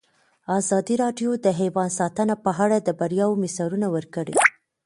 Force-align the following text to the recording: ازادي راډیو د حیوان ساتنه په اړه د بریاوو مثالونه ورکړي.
ازادي 0.59 0.95
راډیو 1.03 1.29
د 1.45 1.47
حیوان 1.59 1.89
ساتنه 1.99 2.35
په 2.45 2.51
اړه 2.63 2.77
د 2.81 2.89
بریاوو 2.99 3.41
مثالونه 3.43 3.87
ورکړي. 3.95 4.35